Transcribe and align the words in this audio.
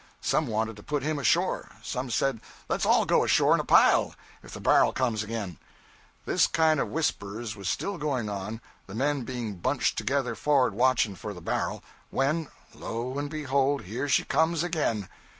Some 0.21 0.47
wanted 0.47 0.77
to 0.77 0.81
put 0.81 1.03
him 1.03 1.19
ashore. 1.19 1.69
Some 1.83 2.09
said, 2.09 2.39
let's 2.67 2.87
all 2.87 3.05
go 3.05 3.23
ashore 3.23 3.53
in 3.53 3.59
a 3.59 3.63
pile, 3.63 4.15
if 4.41 4.51
the 4.51 4.59
bar'l 4.59 4.93
comes 4.93 5.21
again. 5.21 5.59
'This 6.25 6.47
kind 6.47 6.79
of 6.79 6.87
whispers 6.89 7.55
was 7.55 7.69
still 7.69 7.99
going 7.99 8.27
on, 8.27 8.61
the 8.87 8.95
men 8.95 9.21
being 9.25 9.57
bunched 9.57 9.99
together 9.99 10.33
forrard 10.33 10.73
watching 10.73 11.13
for 11.13 11.35
the 11.35 11.39
bar'l, 11.41 11.83
when, 12.09 12.47
lo 12.73 13.19
and 13.19 13.29
behold 13.29 13.81
you, 13.81 13.87
here 13.93 14.09
she 14.09 14.23
comes 14.23 14.63
again. 14.63 15.07